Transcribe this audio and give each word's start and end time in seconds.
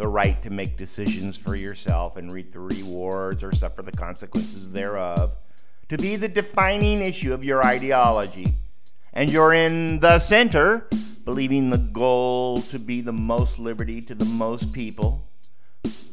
the 0.00 0.08
right 0.08 0.42
to 0.42 0.48
make 0.48 0.78
decisions 0.78 1.36
for 1.36 1.54
yourself 1.54 2.16
and 2.16 2.32
reap 2.32 2.54
the 2.54 2.58
rewards 2.58 3.44
or 3.44 3.52
suffer 3.52 3.82
the 3.82 3.92
consequences 3.92 4.70
thereof, 4.70 5.30
to 5.90 5.98
be 5.98 6.16
the 6.16 6.26
defining 6.26 7.02
issue 7.02 7.34
of 7.34 7.44
your 7.44 7.62
ideology, 7.62 8.54
and 9.12 9.30
you're 9.30 9.52
in 9.52 10.00
the 10.00 10.18
center, 10.18 10.88
believing 11.26 11.68
the 11.68 11.76
goal 11.76 12.62
to 12.62 12.78
be 12.78 13.02
the 13.02 13.12
most 13.12 13.58
liberty 13.58 14.00
to 14.00 14.14
the 14.14 14.24
most 14.24 14.72
people, 14.72 15.28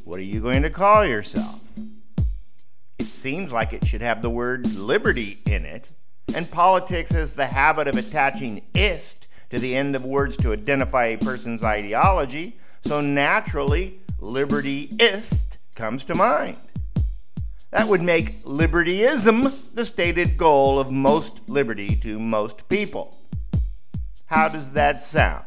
what 0.04 0.20
are 0.20 0.24
you 0.24 0.42
going 0.42 0.64
to 0.64 0.70
call 0.70 1.06
yourself? 1.06 1.62
It 3.00 3.06
seems 3.06 3.54
like 3.54 3.72
it 3.72 3.88
should 3.88 4.02
have 4.02 4.22
the 4.22 4.30
word 4.30 4.68
liberty 4.76 5.38
in 5.46 5.64
it, 5.64 5.88
and 6.36 6.52
politics 6.52 7.12
has 7.12 7.32
the 7.32 7.46
habit 7.48 7.88
of 7.88 7.96
attaching 7.96 8.64
ist 8.74 9.28
to 9.50 9.60
the 9.60 9.78
end 9.78 9.96
of 9.96 10.04
words 10.04 10.36
to 10.38 10.52
identify 10.52 11.06
a 11.06 11.18
person's 11.18 11.64
ideology, 11.64 12.58
so 12.84 13.02
naturally, 13.02 14.00
libertyist 14.20 15.58
comes 15.76 16.04
to 16.06 16.16
mind. 16.16 16.58
That 17.72 17.88
would 17.88 18.02
make 18.02 18.44
libertyism 18.44 19.74
the 19.74 19.86
stated 19.86 20.38
goal 20.38 20.80
of 20.80 20.92
most 20.92 21.42
liberty 21.50 21.96
to 21.98 22.20
most 22.20 22.68
people. 22.70 23.18
How 24.28 24.48
does 24.48 24.72
that 24.72 25.04
sound? 25.04 25.46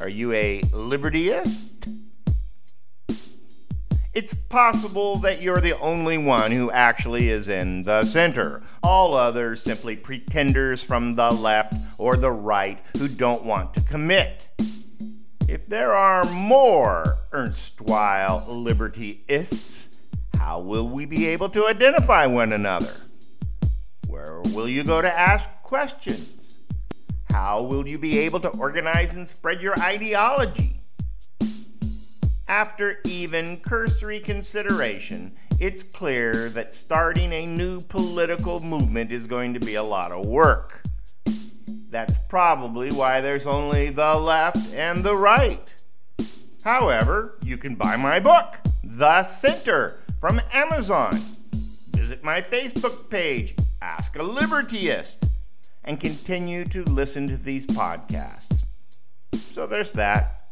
Are 0.00 0.08
you 0.08 0.32
a 0.32 0.60
libertyist? 0.72 1.68
It's 4.14 4.34
possible 4.34 5.16
that 5.18 5.40
you're 5.40 5.60
the 5.60 5.78
only 5.78 6.18
one 6.18 6.50
who 6.50 6.70
actually 6.70 7.28
is 7.28 7.48
in 7.48 7.82
the 7.82 8.04
center. 8.04 8.62
All 8.82 9.14
others 9.14 9.62
simply 9.62 9.96
pretenders 9.96 10.82
from 10.82 11.14
the 11.14 11.30
left 11.30 11.74
or 11.98 12.16
the 12.16 12.30
right 12.30 12.80
who 12.96 13.06
don't 13.08 13.44
want 13.44 13.74
to 13.74 13.80
commit. 13.82 14.48
If 15.48 15.66
there 15.66 15.94
are 15.94 16.24
more 16.24 17.16
erstwhile 17.32 18.44
libertyists, 18.46 19.96
how 20.36 20.60
will 20.60 20.86
we 20.86 21.06
be 21.06 21.26
able 21.28 21.48
to 21.48 21.66
identify 21.66 22.26
one 22.26 22.52
another? 22.52 22.92
Where 24.06 24.42
will 24.52 24.68
you 24.68 24.84
go 24.84 25.00
to 25.00 25.08
ask 25.08 25.48
questions? 25.62 26.34
How 27.30 27.62
will 27.62 27.88
you 27.88 27.98
be 27.98 28.18
able 28.18 28.40
to 28.40 28.50
organize 28.50 29.16
and 29.16 29.26
spread 29.26 29.62
your 29.62 29.72
ideology? 29.80 30.82
After 32.46 32.98
even 33.06 33.56
cursory 33.60 34.20
consideration, 34.20 35.34
it's 35.58 35.82
clear 35.82 36.50
that 36.50 36.74
starting 36.74 37.32
a 37.32 37.46
new 37.46 37.80
political 37.80 38.60
movement 38.60 39.10
is 39.10 39.26
going 39.26 39.54
to 39.54 39.60
be 39.60 39.76
a 39.76 39.82
lot 39.82 40.12
of 40.12 40.26
work. 40.26 40.82
That's 41.90 42.18
probably 42.28 42.92
why 42.92 43.22
there's 43.22 43.46
only 43.46 43.88
the 43.88 44.14
left 44.14 44.74
and 44.74 45.02
the 45.02 45.16
right. 45.16 45.74
However, 46.62 47.38
you 47.42 47.56
can 47.56 47.76
buy 47.76 47.96
my 47.96 48.20
book, 48.20 48.58
The 48.84 49.24
Center, 49.24 49.98
from 50.20 50.42
Amazon. 50.52 51.18
Visit 51.92 52.22
my 52.22 52.42
Facebook 52.42 53.08
page, 53.08 53.54
Ask 53.80 54.16
a 54.16 54.18
Libertyist, 54.18 55.26
and 55.82 55.98
continue 55.98 56.66
to 56.66 56.84
listen 56.84 57.26
to 57.28 57.38
these 57.38 57.66
podcasts. 57.66 58.64
So 59.32 59.66
there's 59.66 59.92
that. 59.92 60.42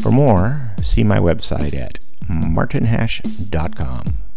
For 0.00 0.12
more, 0.12 0.70
see 0.80 1.02
my 1.02 1.18
website 1.18 1.74
at 1.74 1.98
martinhash.com. 2.28 4.27